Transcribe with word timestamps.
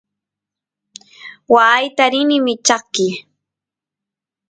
waayta 1.53 2.03
rini 2.11 2.37
michaqy 2.45 3.09